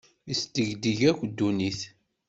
[0.31, 1.81] Isdegdeg akk ddunit.